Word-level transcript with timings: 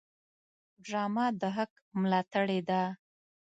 ډرامه 0.85 1.25
د 1.39 1.41
حق 1.55 1.71
ملاتړې 2.01 2.59
ده 2.69 2.81